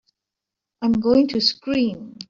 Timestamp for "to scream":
1.27-2.15